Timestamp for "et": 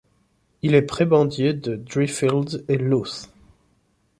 2.67-2.79